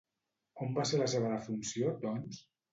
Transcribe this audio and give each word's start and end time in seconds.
On 0.65 0.73
va 0.77 0.85
ser 0.93 1.03
la 1.03 1.11
seva 1.15 1.31
defunció, 1.35 1.95
doncs? 2.09 2.45